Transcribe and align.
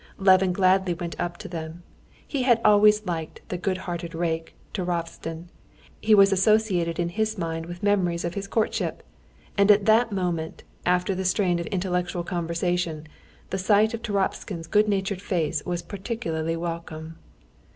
Levin 0.17 0.51
gladly 0.51 0.95
went 0.95 1.15
up 1.19 1.37
to 1.37 1.47
them. 1.47 1.83
He 2.27 2.41
had 2.41 2.59
always 2.65 3.05
liked 3.05 3.47
the 3.49 3.57
good 3.59 3.77
hearted 3.77 4.15
rake, 4.15 4.55
Turovtsin—he 4.73 6.15
was 6.15 6.31
associated 6.31 6.97
in 6.97 7.09
his 7.09 7.37
mind 7.37 7.67
with 7.67 7.83
memories 7.83 8.25
of 8.25 8.33
his 8.33 8.47
courtship—and 8.47 9.69
at 9.69 9.85
that 9.85 10.11
moment, 10.11 10.63
after 10.87 11.13
the 11.13 11.23
strain 11.23 11.59
of 11.59 11.67
intellectual 11.67 12.23
conversation, 12.23 13.07
the 13.51 13.59
sight 13.59 13.93
of 13.93 14.01
Turovtsin's 14.01 14.65
good 14.65 14.87
natured 14.87 15.21
face 15.21 15.63
was 15.67 15.83
particularly 15.83 16.55
welcome. 16.57 17.17